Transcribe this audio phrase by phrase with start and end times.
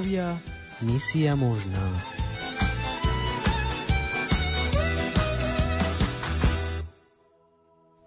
[0.00, 0.32] Rómovia,
[0.80, 1.76] misia možná.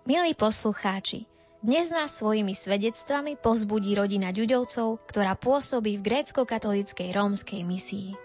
[0.09, 1.29] Milí poslucháči,
[1.61, 8.17] dnes nás svojimi svedectvami povzbudí rodina Ďuďovcov, ktorá pôsobí v grécko-katolíckej rómskej misii.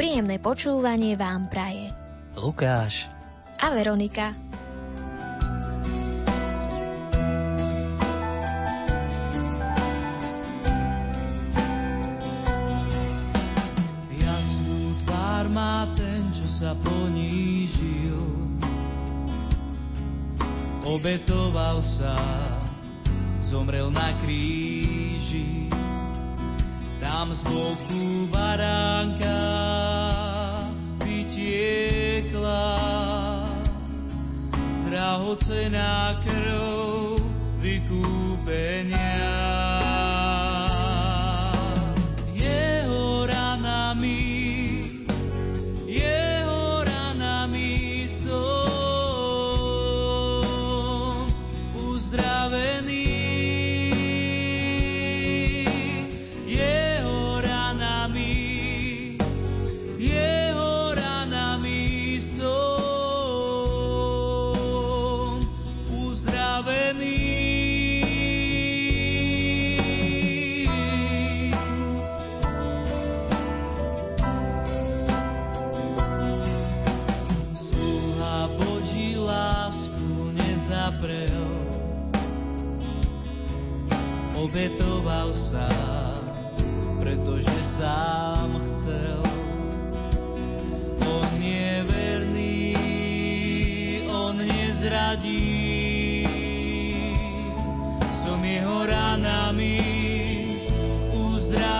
[0.00, 1.92] Príjemné počúvanie vám praje
[2.40, 3.12] Lukáš
[3.60, 4.32] a Veronika.
[16.64, 18.24] Sa ponížil
[20.88, 22.16] obetoval sa,
[23.44, 25.68] zomrel na kríži.
[27.04, 29.44] Tam z boku baránka
[31.04, 32.80] vytiekla
[34.88, 37.20] drahocená krv
[37.60, 39.33] vykúpenia.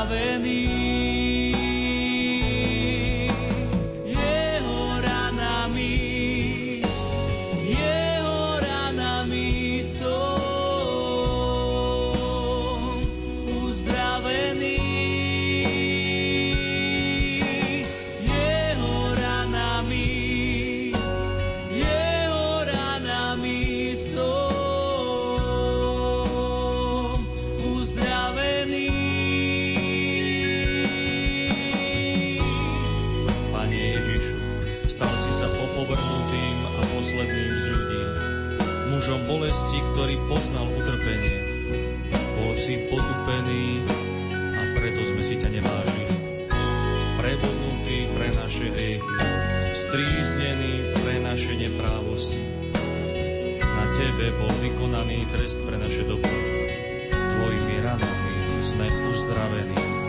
[0.04, 0.93] Uzdravený.
[55.44, 56.24] Trest pre naše doby.
[57.12, 60.03] Tvojimi ranami sme uzdravení.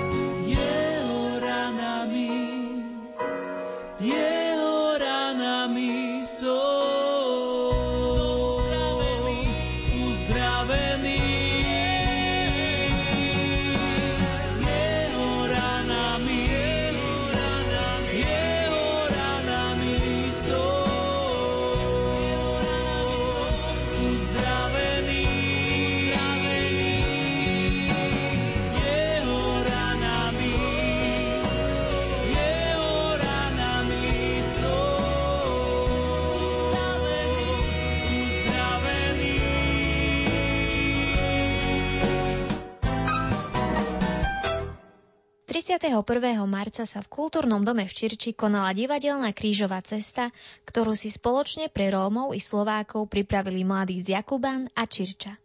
[46.49, 50.33] Marca sa v kultúrnom dome v Čirči konala divadelná krížová cesta,
[50.67, 55.39] ktorú si spoločne pre Rómov i Slovákov pripravili mladí z Jakuban a Čirča.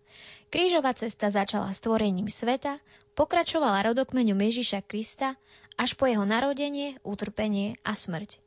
[0.50, 2.82] Krížová cesta začala stvorením sveta,
[3.14, 5.38] pokračovala rodokmeňom Ježiša Krista
[5.79, 8.43] až po jeho narodenie, utrpenie a smrť.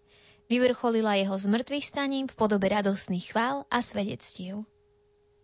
[0.52, 4.68] Vyvrcholila jeho zmrtvých staním v podobe radostných chvál a svedectiev.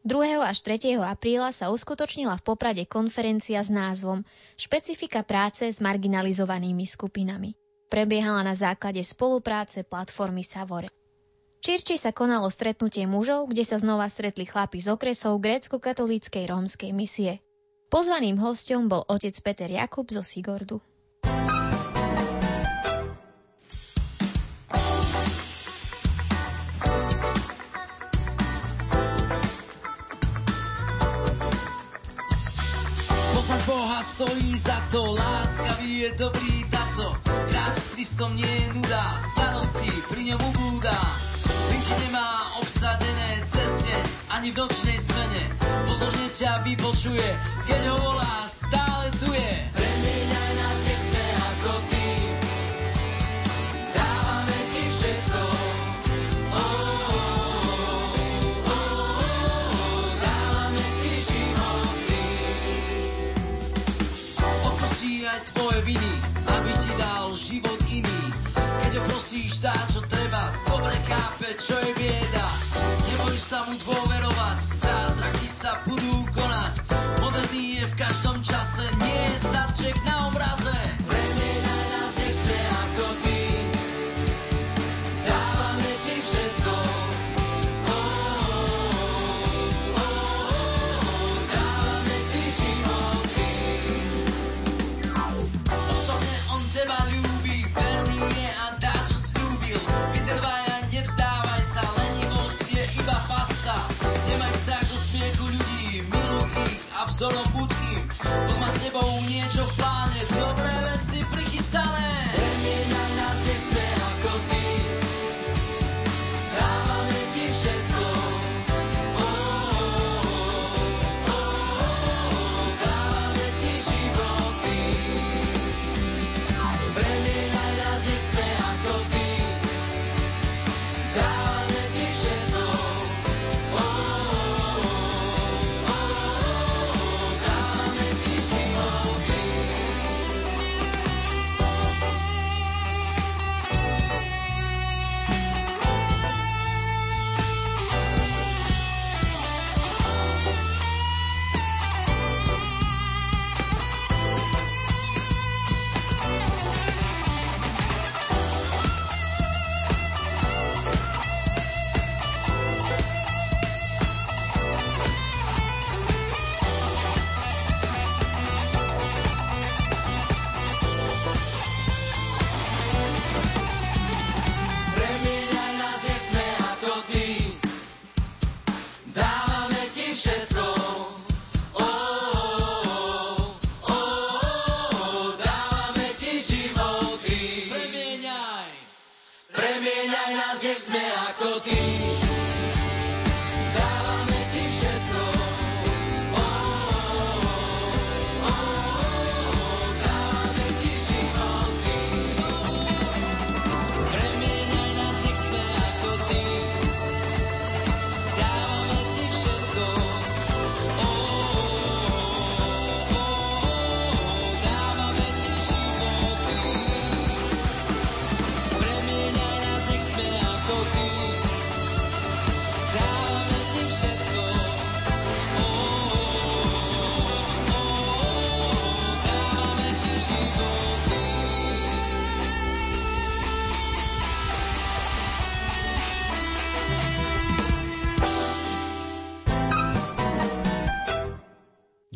[0.07, 0.39] 2.
[0.39, 0.95] až 3.
[1.03, 4.23] apríla sa uskutočnila v Poprade konferencia s názvom
[4.55, 7.59] Špecifika práce s marginalizovanými skupinami.
[7.91, 10.87] Prebiehala na základe spolupráce platformy Savore.
[11.59, 16.95] V Čirči sa konalo stretnutie mužov, kde sa znova stretli chlapi z okresov grécko-katolíckej rómskej
[16.95, 17.43] misie.
[17.91, 20.79] Pozvaným hostom bol otec Peter Jakub zo Sigordu.
[33.69, 37.13] Boha stojí za to, láskavý je dobrý tato.
[37.53, 40.97] Kráč s Kristom nie je nuda, starosti pri ňom ubúda.
[41.69, 43.93] Vinky nemá obsadené ceste,
[44.33, 45.43] ani v nočnej smene.
[45.85, 47.29] Pozorne ťa vypočuje,
[47.69, 49.78] keď ho volá, stále tu je.
[69.29, 72.47] Musíš dať, čo treba, dobre chápe, čo je bieda.
[73.13, 76.81] Neboj sa mu dôverovať, zázraky sa budú konať.
[77.21, 79.08] Moderný je v každom čase, nie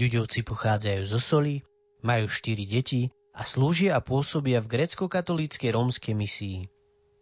[0.04, 1.64] Ďuďovci pochádzajú zo Soli,
[2.04, 6.68] majú štyri deti a slúžia a pôsobia v grecko-katolíckej rómskej misii.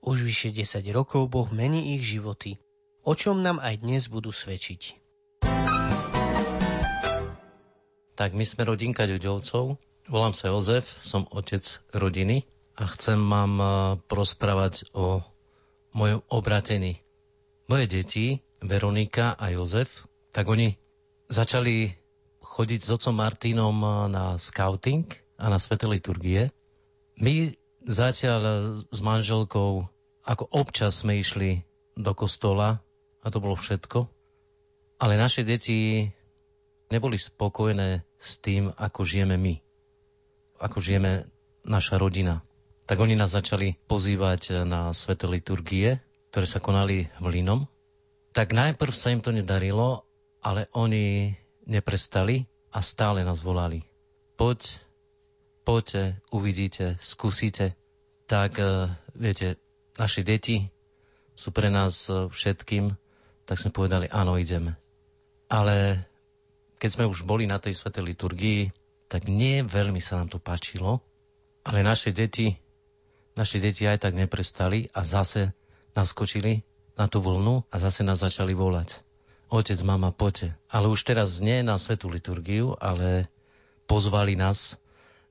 [0.01, 2.57] Už vyše 10 rokov Boh mení ich životy,
[3.05, 4.97] o čom nám aj dnes budú svedčiť.
[8.17, 9.77] Tak my sme rodinka Ďuďovcov.
[10.09, 11.61] Volám sa Jozef, som otec
[11.93, 12.49] rodiny
[12.81, 13.69] a chcem vám eh,
[14.09, 15.21] porozprávať o
[15.93, 16.97] mojom obratení.
[17.69, 20.73] Moje deti, Veronika a Jozef, tak oni
[21.29, 22.00] začali
[22.41, 25.05] chodiť s otcom Martinom eh, na scouting
[25.37, 26.49] a na sveté liturgie.
[27.21, 27.53] My
[27.85, 28.55] zatiaľ eh,
[28.89, 29.85] s manželkou
[30.21, 31.65] ako občas sme išli
[31.97, 32.81] do kostola
[33.21, 34.05] a to bolo všetko.
[35.01, 36.09] Ale naše deti
[36.93, 39.57] neboli spokojné s tým, ako žijeme my.
[40.61, 41.25] Ako žijeme
[41.65, 42.45] naša rodina.
[42.85, 45.97] Tak oni nás začali pozývať na sveté liturgie,
[46.29, 47.65] ktoré sa konali v Linom.
[48.31, 50.05] Tak najprv sa im to nedarilo,
[50.45, 51.33] ale oni
[51.65, 53.83] neprestali a stále nás volali.
[54.39, 54.81] Poď,
[55.67, 57.75] poďte, uvidíte, skúsite.
[58.25, 59.59] Tak, eh, viete,
[59.99, 60.71] naše deti
[61.35, 62.95] sú pre nás eh, všetkým,
[63.45, 64.79] tak sme povedali, áno, ideme.
[65.51, 65.99] Ale
[66.79, 68.61] keď sme už boli na tej svetej liturgii,
[69.11, 71.03] tak nie veľmi sa nám to páčilo,
[71.67, 72.55] ale naše deti,
[73.35, 75.51] naše deti aj tak neprestali a zase
[75.91, 76.63] naskočili
[76.95, 79.03] na tú vlnu a zase nás začali volať.
[79.51, 80.55] Otec, mama, poďte.
[80.71, 83.27] Ale už teraz nie na svetú liturgiu, ale
[83.83, 84.79] pozvali nás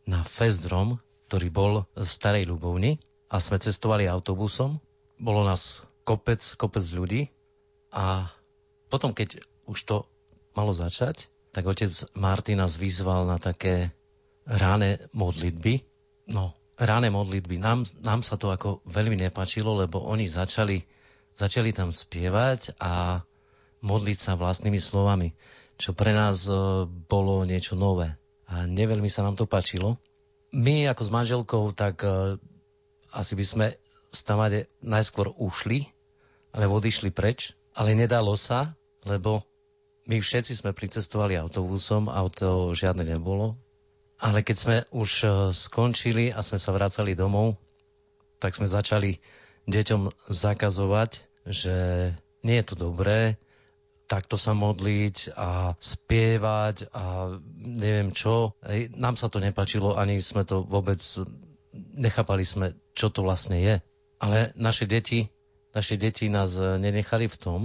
[0.05, 1.01] na festrom,
[1.33, 3.01] ktorý bol v Starej Ľubovni
[3.33, 4.77] a sme cestovali autobusom.
[5.17, 7.33] Bolo nás kopec, kopec ľudí
[7.97, 8.29] a
[8.93, 10.05] potom, keď už to
[10.53, 13.89] malo začať, tak otec Martin nás vyzval na také
[14.45, 15.81] ráne modlitby.
[16.29, 17.57] No, ráne modlitby.
[17.57, 20.85] Nám, nám sa to ako veľmi nepačilo, lebo oni začali,
[21.41, 23.25] začali tam spievať a
[23.81, 25.33] modliť sa vlastnými slovami,
[25.81, 26.53] čo pre nás e,
[26.87, 28.13] bolo niečo nové.
[28.51, 29.97] A neveľmi sa nám to páčilo.
[30.53, 32.37] My ako s manželkou, tak e,
[33.15, 33.67] asi by sme
[34.11, 35.87] stamade najskôr ušli,
[36.51, 38.75] ale odišli preč, ale nedalo sa,
[39.07, 39.47] lebo
[40.11, 43.57] my všetci sme pricestovali autobusom, auto žiadne nebolo.
[44.21, 47.57] Ale keď sme už e, skončili a sme sa vracali domov,
[48.37, 49.17] tak sme začali
[49.69, 51.77] deťom zakazovať, že
[52.45, 53.41] nie je to dobré
[54.11, 58.59] takto sa modliť a spievať a neviem čo.
[58.99, 60.99] Nám sa to nepačilo, ani sme to vôbec
[61.95, 63.75] nechápali sme, čo to vlastne je.
[64.19, 65.31] Ale naše deti,
[65.71, 67.61] naše deti nás nenechali v tom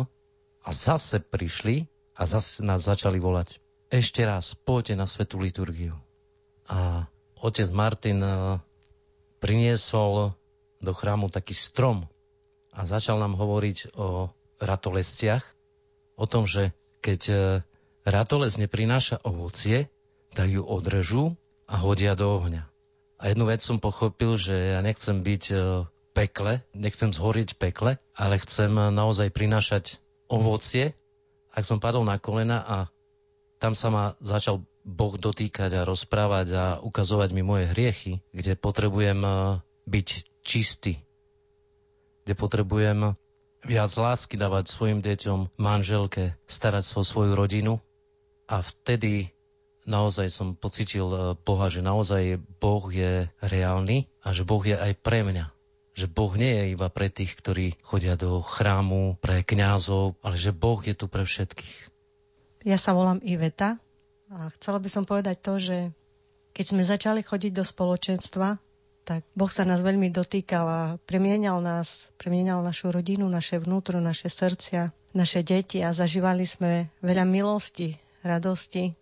[0.61, 3.57] a zase prišli a zase nás začali volať.
[3.89, 5.97] Ešte raz, poďte na svetú liturgiu.
[6.69, 7.09] A
[7.41, 8.57] otec Martin eh,
[9.41, 10.33] priniesol
[10.81, 12.05] do chrámu taký strom
[12.73, 14.29] a začal nám hovoriť o
[14.61, 15.54] ratolestiach,
[16.15, 17.39] o tom, že keď eh,
[18.05, 19.89] ratoles neprináša ovocie,
[20.35, 21.33] tak ju odrežú
[21.65, 22.67] a hodia do ohňa.
[23.15, 27.97] A jednu vec som pochopil, že ja nechcem byť v e, pekle, nechcem zhorieť pekle,
[28.11, 30.93] ale chcem e, naozaj prinášať ovocie.
[31.55, 32.77] Ak som padol na kolena a
[33.57, 39.23] tam sa ma začal Boh dotýkať a rozprávať a ukazovať mi moje hriechy, kde potrebujem
[39.23, 39.31] e,
[39.87, 40.07] byť
[40.43, 40.99] čistý,
[42.27, 43.15] kde potrebujem
[43.65, 47.81] viac lásky dávať svojim deťom, manželke, starať sa o svoju rodinu.
[48.45, 49.33] A vtedy
[49.89, 54.93] naozaj som pocitil eh, Boha, že naozaj Boh je reálny a že Boh je aj
[55.01, 55.49] pre mňa.
[55.95, 60.53] Že Boh nie je iba pre tých, ktorí chodia do chrámu, pre kňazov, ale že
[60.53, 61.89] Boh je tu pre všetkých.
[62.67, 63.81] Ja sa volám Iveta
[64.29, 65.77] a chcela by som povedať to, že
[66.53, 68.59] keď sme začali chodiť do spoločenstva,
[69.05, 74.33] tak Boh sa nás veľmi dotýkal a premienial nás, premienial našu rodinu, naše vnútro, naše
[74.33, 78.97] srdcia, naše deti a zažívali sme veľa milosti, radosti,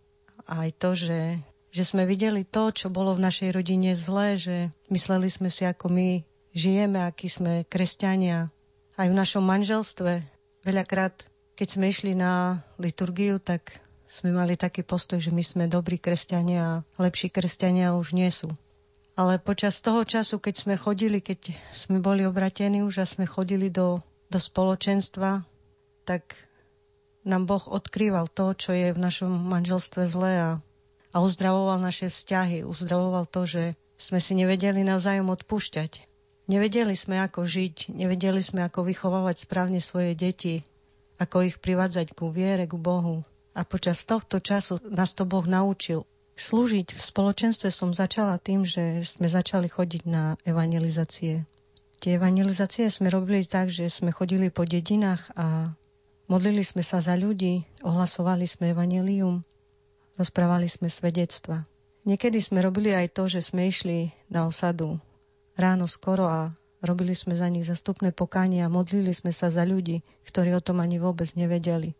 [0.52, 1.40] aj to, že,
[1.72, 5.88] že sme videli to, čo bolo v našej rodine zlé, že mysleli sme si, ako
[5.88, 6.20] my
[6.52, 8.52] žijeme, akí sme kresťania.
[9.00, 10.22] Aj v našom manželstve
[10.68, 15.98] veľakrát, keď sme išli na liturgiu, tak sme mali taký postoj, že my sme dobrí
[15.98, 18.54] kresťania a lepší kresťania už nie sú.
[19.14, 23.70] Ale počas toho času, keď sme chodili, keď sme boli obratení už a sme chodili
[23.70, 24.02] do,
[24.34, 25.46] do spoločenstva,
[26.02, 26.34] tak
[27.22, 30.52] nám Boh odkrýval to, čo je v našom manželstve zlé a,
[31.14, 33.64] a uzdravoval naše vzťahy, uzdravoval to, že
[34.02, 36.10] sme si nevedeli navzájom odpúšťať.
[36.50, 40.66] Nevedeli sme, ako žiť, nevedeli sme, ako vychovávať správne svoje deti,
[41.16, 43.24] ako ich privádzať ku viere, ku Bohu.
[43.54, 46.04] A počas tohto času nás to Boh naučil.
[46.34, 51.46] Slúžiť v spoločenstve som začala tým, že sme začali chodiť na evangelizácie.
[52.02, 55.72] Tie evangelizácie sme robili tak, že sme chodili po dedinách a
[56.24, 59.44] Modlili sme sa za ľudí, ohlasovali sme evanelium,
[60.16, 61.68] rozprávali sme svedectva.
[62.08, 65.00] Niekedy sme robili aj to, že sme išli na osadu
[65.60, 70.00] ráno skoro a robili sme za nich zastupné pokánie a modlili sme sa za ľudí,
[70.24, 71.94] ktorí o tom ani vôbec nevedeli.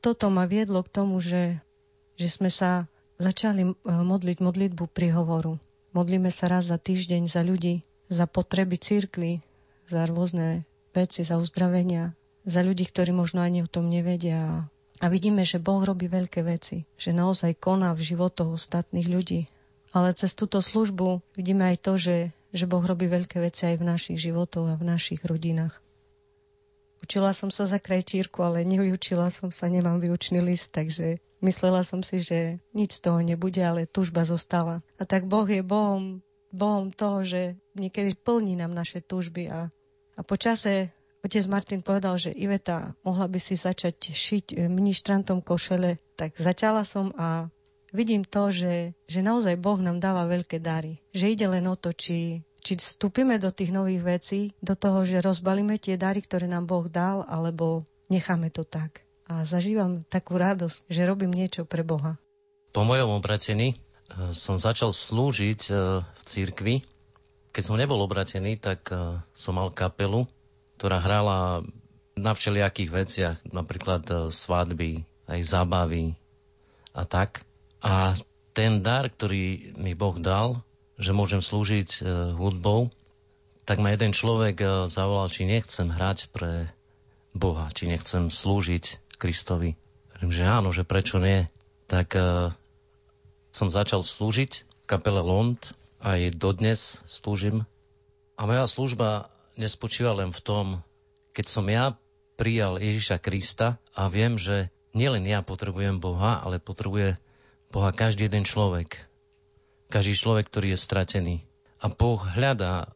[0.00, 1.60] Toto ma viedlo k tomu, že,
[2.16, 5.56] že sme sa začali e, modliť modlitbu prihovoru.
[5.96, 7.80] Modlíme sa raz za týždeň za ľudí,
[8.12, 9.40] za potreby církvy,
[9.88, 12.12] za rôzne veci, za uzdravenia,
[12.44, 14.68] za ľudí, ktorí možno ani o tom nevedia.
[15.00, 19.40] A vidíme, že Boh robí veľké veci, že naozaj koná v životoch ostatných ľudí.
[19.92, 22.16] Ale cez túto službu vidíme aj to, že,
[22.52, 25.85] že Boh robí veľké veci aj v našich životoch a v našich rodinách.
[27.02, 32.00] Učila som sa za krajčírku, ale nevyučila som sa, nemám vyučný list, takže myslela som
[32.00, 34.80] si, že nič z toho nebude, ale túžba zostala.
[34.96, 39.68] A tak Boh je Bohom, Bohom toho, že niekedy plní nám naše túžby a,
[40.16, 40.94] a po čase
[41.26, 46.86] Otec Martin povedal, že Iveta, mohla by si začať šiť eh, ministrantom košele, tak začala
[46.86, 47.50] som a
[47.90, 51.02] vidím to, že, že naozaj Boh nám dáva veľké dary.
[51.10, 55.22] Že ide len o to, či, či vstúpime do tých nových vecí, do toho, že
[55.22, 59.06] rozbalíme tie dary, ktoré nám Boh dal, alebo necháme to tak.
[59.30, 62.18] A zažívam takú radosť, že robím niečo pre Boha.
[62.74, 66.74] Po mojom obratení eh, som začal slúžiť eh, v cirkvi.
[67.54, 68.92] Keď som nebol obratený, tak
[69.32, 70.28] som mal kapelu
[70.76, 71.64] ktorá hrala
[72.16, 76.16] na všelijakých veciach, napríklad svadby, aj zábavy
[76.92, 77.44] a tak.
[77.80, 78.16] A
[78.52, 80.60] ten dar, ktorý mi Boh dal,
[80.96, 82.00] že môžem slúžiť e,
[82.36, 82.92] hudbou,
[83.68, 86.72] tak ma jeden človek e, zavolal, či nechcem hrať pre
[87.36, 89.76] Boha, či nechcem slúžiť Kristovi.
[90.16, 91.48] Hovorím, že áno, že prečo nie.
[91.86, 92.16] Tak
[93.56, 95.56] som začal slúžiť v kapele Lond,
[96.04, 97.64] aj dodnes slúžim.
[98.36, 100.66] A moja služba nespočíva len v tom,
[101.32, 101.96] keď som ja
[102.36, 107.16] prijal Ježiša Krista a viem, že nielen ja potrebujem Boha, ale potrebuje
[107.72, 109.00] Boha každý jeden človek.
[109.86, 111.36] Každý človek, ktorý je stratený.
[111.78, 112.90] A Boh hľadá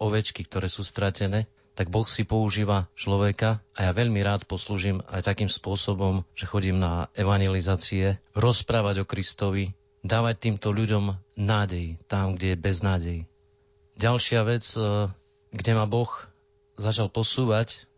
[0.00, 5.26] ovečky, ktoré sú stratené, tak Boh si používa človeka a ja veľmi rád poslúžim aj
[5.26, 9.74] takým spôsobom, že chodím na evangelizácie, rozprávať o Kristovi,
[10.06, 13.18] dávať týmto ľuďom nádej tam, kde je beznádej.
[13.98, 15.10] Ďalšia vec, e,
[15.50, 16.10] kde ma Boh
[16.78, 17.90] začal posúvať,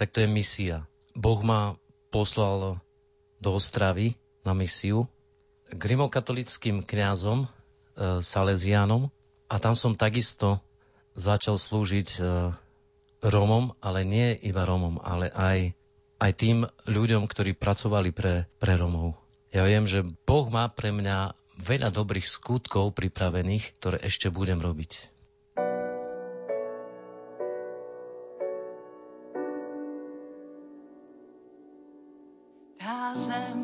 [0.00, 0.88] tak to je misia.
[1.12, 1.76] Boh ma
[2.08, 2.80] poslal
[3.36, 4.16] do Ostravy
[4.48, 5.04] na misiu
[5.74, 7.48] k rimokatolickým kňazom, e,
[8.22, 9.10] Salesianom
[9.50, 10.62] a tam som takisto
[11.18, 12.20] začal slúžiť e,
[13.24, 15.58] Rómom, ale nie iba Rómom, ale aj,
[16.22, 19.18] aj tým ľuďom, ktorí pracovali pre, pre Rómov.
[19.50, 25.14] Ja viem, že Boh má pre mňa veľa dobrých skutkov pripravených, ktoré ešte budem robiť.
[32.84, 33.63] Tá zem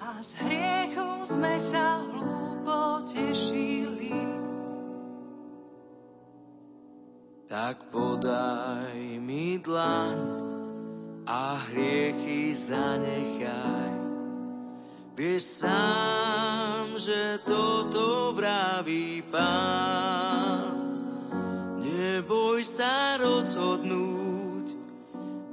[0.00, 4.16] a z hriechu sme sa hlúpo tešili.
[7.52, 10.27] Tak podaj mi dlaň
[11.38, 13.94] a hriechy zanechaj.
[15.14, 20.74] Vieš sám, že toto vraví Pán
[21.78, 24.66] neboj sa rozhodnúť,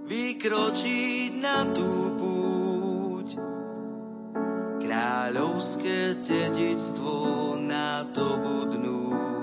[0.09, 3.37] vykročiť na tú púť.
[4.81, 9.34] Kráľovské dedictvo nadobudnúť.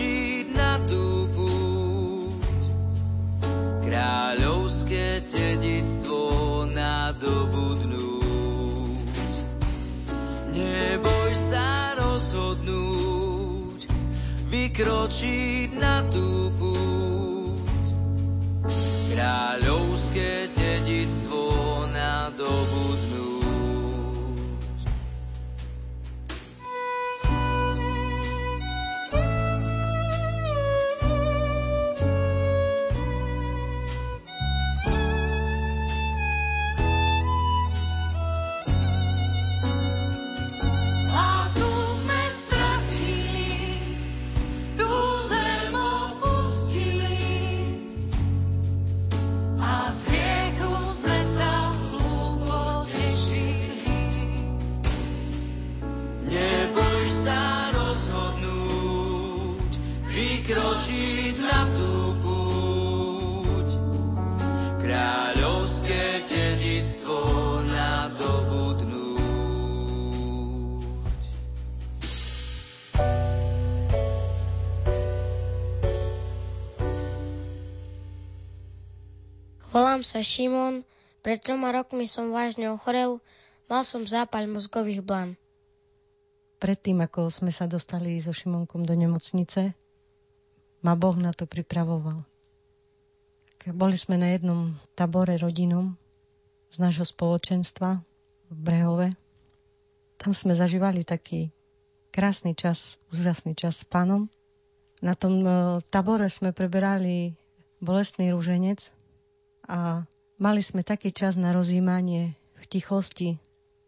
[0.00, 0.29] Vykročiť
[80.00, 80.80] Volám sa Šimon,
[81.20, 83.20] pred troma rokmi som vážne ochorel,
[83.68, 85.36] mal som zápal mozgových blán.
[86.56, 89.76] Predtým, ako sme sa dostali so Šimonkom do nemocnice,
[90.80, 92.24] ma Boh na to pripravoval.
[93.76, 95.92] Boli sme na jednom tabore rodinom
[96.72, 98.00] z nášho spoločenstva
[98.48, 99.12] v Brehove.
[100.16, 101.52] Tam sme zažívali taký
[102.08, 104.32] krásny čas, úžasný čas s pánom.
[105.04, 105.52] Na tom e,
[105.92, 107.36] tabore sme preberali
[107.84, 108.96] bolestný rúženec,
[109.70, 110.02] a
[110.42, 113.38] mali sme taký čas na rozjímanie v tichosti.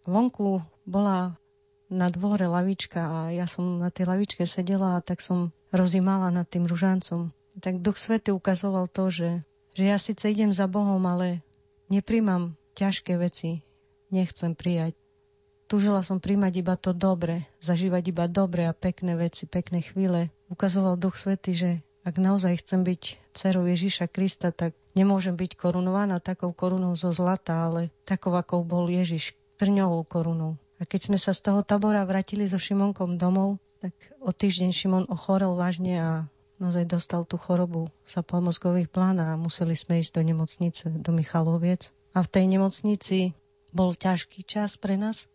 [0.06, 1.34] Vonku bola
[1.90, 6.46] na dvore lavička a ja som na tej lavičke sedela a tak som rozímala nad
[6.46, 7.34] tým ružancom.
[7.58, 9.30] Tak Duch Svety ukazoval to, že,
[9.76, 11.44] že ja síce idem za Bohom, ale
[11.92, 13.60] nepríjmam ťažké veci.
[14.08, 14.96] Nechcem prijať.
[15.68, 20.28] Túžila som príjmať iba to dobre, zažívať iba dobre a pekné veci, pekné chvíle.
[20.52, 21.70] Ukazoval Duch Svety, že
[22.04, 27.68] ak naozaj chcem byť dcerou Ježiša Krista, tak nemôžem byť korunovaná takou korunou zo zlata,
[27.68, 30.58] ale takou, akou bol Ježiš, trňovou korunou.
[30.80, 35.04] A keď sme sa z toho tabora vrátili so Šimonkom domov, tak o týždeň Šimon
[35.10, 36.10] ochorel vážne a
[36.62, 41.90] naozaj dostal tú chorobu zapal mozgových plán a museli sme ísť do nemocnice, do Michaloviec.
[42.14, 43.34] A v tej nemocnici
[43.74, 45.26] bol ťažký čas pre nás.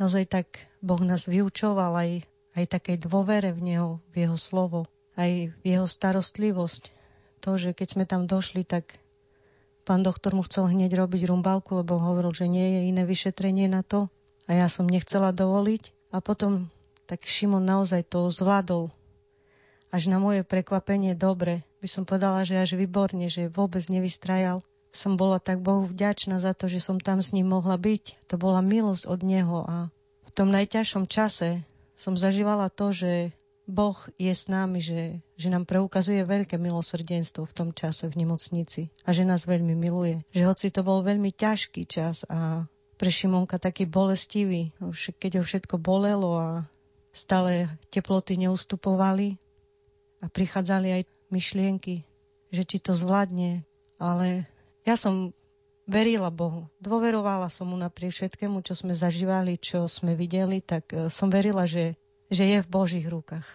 [0.00, 0.46] Naozaj tak
[0.82, 2.10] Boh nás vyučoval aj,
[2.58, 6.90] aj takej dôvere v Neho, v Jeho slovo, aj v Jeho starostlivosť.
[7.44, 9.03] To, že keď sme tam došli, tak
[9.84, 13.84] pán doktor mu chcel hneď robiť rumbálku, lebo hovoril, že nie je iné vyšetrenie na
[13.84, 14.08] to
[14.48, 16.12] a ja som nechcela dovoliť.
[16.14, 16.72] A potom
[17.04, 18.88] tak Šimon naozaj to zvládol
[19.94, 21.62] až na moje prekvapenie dobre.
[21.78, 24.64] By som povedala, že až výborne, že vôbec nevystrajal.
[24.94, 28.30] Som bola tak Bohu vďačná za to, že som tam s ním mohla byť.
[28.30, 29.76] To bola milosť od Neho a
[30.24, 31.62] v tom najťažšom čase
[31.94, 33.30] som zažívala to, že
[33.64, 38.92] Boh je s nami, že, že nám preukazuje veľké milosrdenstvo v tom čase v nemocnici
[39.08, 40.20] a že nás veľmi miluje.
[40.36, 42.68] Že hoci to bol veľmi ťažký čas a
[43.00, 44.70] pre Šimonka taký bolestivý,
[45.18, 46.50] keď ho všetko bolelo a
[47.10, 49.40] stále teploty neustupovali
[50.20, 52.04] a prichádzali aj myšlienky,
[52.54, 53.66] že či to zvládne,
[53.98, 54.46] ale
[54.84, 55.32] ja som
[55.84, 56.68] verila Bohu.
[56.80, 61.68] Dôverovala som mu napriek všetkému, čo sme zažívali, čo sme videli, tak e, som verila,
[61.68, 61.96] že,
[62.34, 63.46] že je v Božích rukách.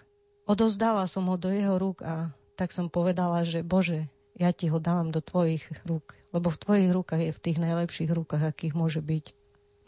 [0.47, 4.07] Odozdala som ho do jeho rúk a tak som povedala, že Bože,
[4.39, 8.11] ja ti ho dávam do tvojich rúk lebo v tvojich rukách je v tých najlepších
[8.13, 9.33] rukách, akých môže byť.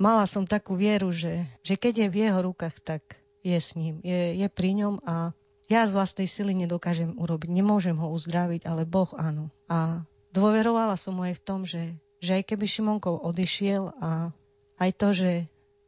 [0.01, 3.01] Mala som takú vieru, že, že keď je v jeho rukách, tak
[3.45, 5.34] je s ním, je, je pri ňom a
[5.69, 9.54] ja z vlastnej sily nedokážem urobiť, nemôžem ho uzdraviť, ale Boh áno.
[9.69, 14.34] A dôverovala som mu aj v tom, že, že aj keby Šimonkov odišiel a
[14.82, 15.34] aj to, že,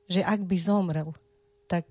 [0.07, 1.09] že ak by zomrel,
[1.65, 1.89] tak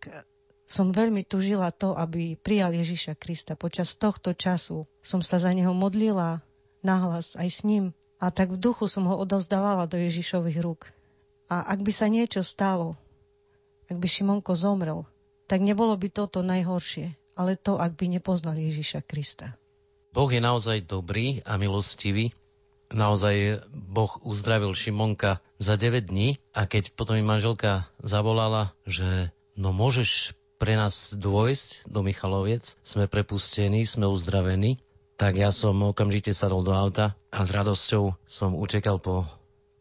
[0.72, 3.52] som veľmi tužila to, aby prijal Ježiša Krista.
[3.52, 6.40] Počas tohto času som sa za neho modlila
[6.80, 10.88] nahlas aj s ním a tak v duchu som ho odovzdávala do Ježišových rúk.
[11.52, 12.96] A ak by sa niečo stalo,
[13.92, 15.04] ak by Šimonko zomrel,
[15.44, 19.52] tak nebolo by toto najhoršie, ale to, ak by nepoznal Ježiša Krista.
[20.16, 22.32] Boh je naozaj dobrý a milostivý.
[22.92, 29.72] Naozaj Boh uzdravil Šimonka za 9 dní a keď potom mi manželka zavolala, že no
[29.72, 34.78] môžeš pre nás dôjsť do Michaloviec, sme prepustení, sme uzdravení,
[35.18, 39.26] tak ja som okamžite sadol do auta a s radosťou som utekal po,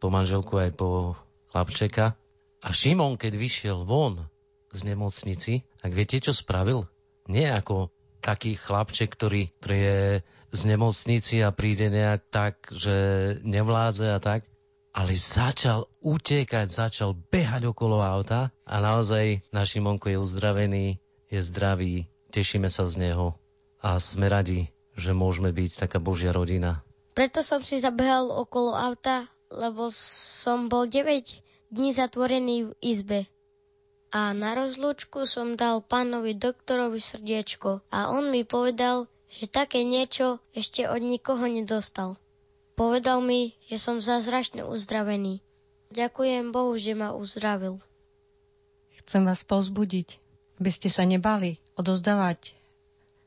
[0.01, 1.13] po manželku aj po
[1.53, 2.17] chlapčeka.
[2.65, 4.25] A Šimon, keď vyšiel von
[4.73, 6.89] z nemocnici, tak viete, čo spravil?
[7.29, 10.01] Nie ako taký chlapček, ktorý, ktorý je
[10.49, 12.97] z nemocnici a príde nejak tak, že
[13.45, 14.49] nevládze a tak,
[14.91, 20.85] ale začal utekať, začal behať okolo auta a naozaj náš Šimonko je uzdravený,
[21.31, 23.39] je zdravý, tešíme sa z neho
[23.79, 24.67] a sme radi,
[24.99, 26.83] že môžeme byť taká Božia rodina.
[27.15, 33.19] Preto som si zabehal okolo auta, lebo som bol 9 dní zatvorený v izbe.
[34.11, 40.43] A na rozlúčku som dal pánovi doktorovi srdiečko a on mi povedal, že také niečo
[40.51, 42.19] ešte od nikoho nedostal.
[42.75, 45.43] Povedal mi, že som zázračne uzdravený.
[45.91, 47.77] Ďakujem Bohu, že ma uzdravil.
[49.03, 50.21] Chcem vás povzbudiť,
[50.61, 52.55] aby ste sa nebali odozdávať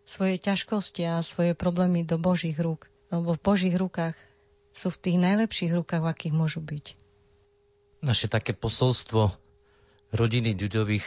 [0.09, 2.89] svoje ťažkosti a svoje problémy do Božích rúk.
[3.13, 4.17] Lebo v Božích rukách
[4.73, 6.97] sú v tých najlepších rukách, v akých môžu byť.
[8.05, 9.33] Naše také posolstvo
[10.13, 11.07] rodiny Ďuďových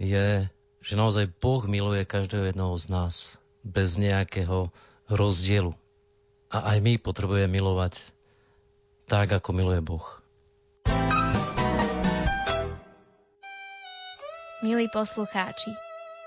[0.00, 0.48] je,
[0.82, 3.14] že naozaj Boh miluje každého jednoho z nás
[3.62, 4.72] bez nejakého
[5.06, 5.76] rozdielu.
[6.52, 8.04] A aj my potrebujeme milovať
[9.08, 10.04] tak, ako miluje Boh.
[14.62, 15.74] Milí poslucháči,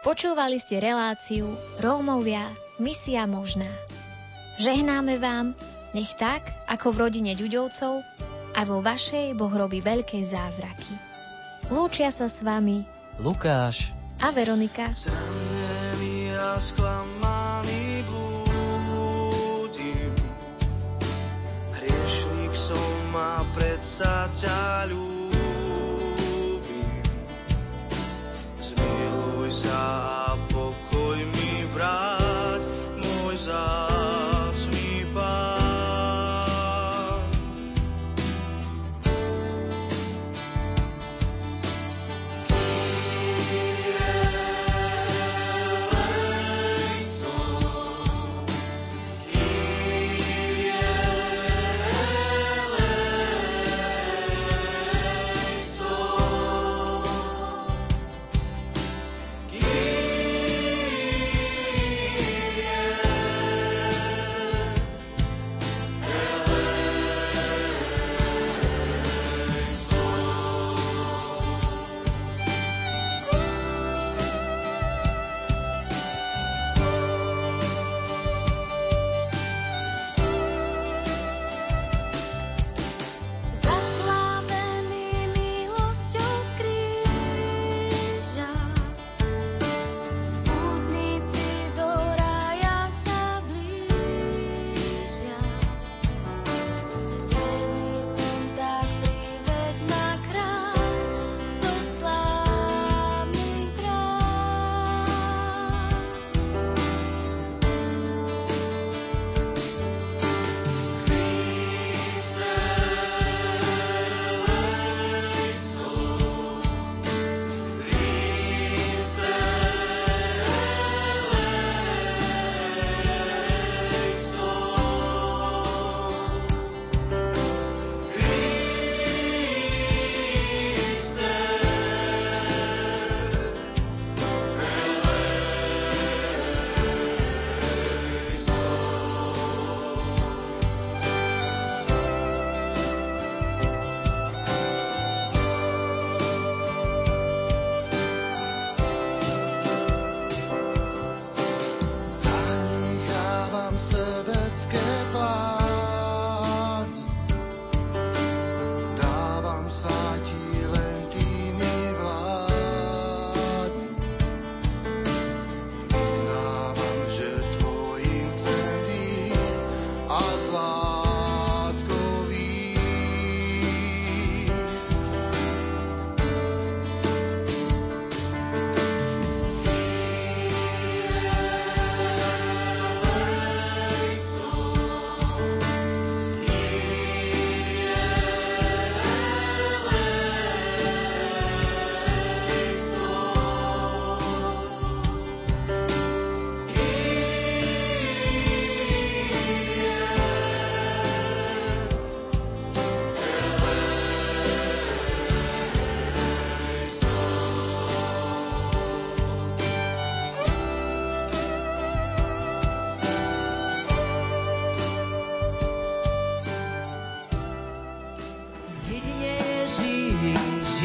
[0.05, 2.45] Počúvali ste reláciu Rómovia,
[2.77, 3.65] misia možná.
[4.61, 5.57] Žehnáme vám,
[5.97, 8.05] nech tak, ako v rodine Ďuďovcov,
[8.53, 10.93] a vo vašej Boh robí veľké zázraky.
[11.73, 12.85] Lúčia sa s vami
[13.17, 13.89] Lukáš
[14.21, 14.93] a Veronika.
[14.93, 17.14] Zranený a sklamaný
[23.15, 25.31] som a predsa ťa ľúbim.
[29.47, 30.24] sa a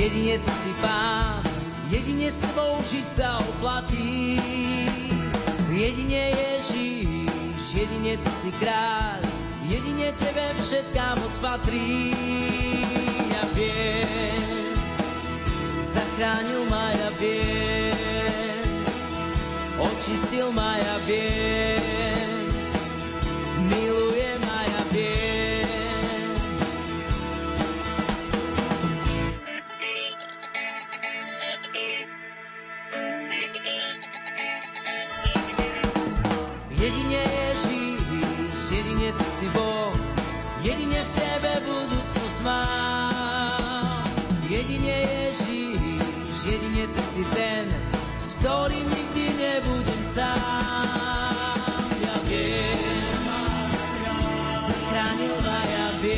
[0.01, 1.45] jedine ty si pán,
[1.93, 4.41] jedine sebou žiť sa oplatí.
[5.71, 9.21] Jedine Ježíš, jedine ty si kráľ,
[9.69, 12.17] jedine tebe všetká moc patrí.
[13.31, 14.75] Ja viem,
[15.79, 18.83] zachránil ma, ja viem,
[19.79, 22.30] očistil ma, ja viem,
[47.11, 47.66] si ten,
[48.23, 51.19] s ktorým nikdy nebudem sám.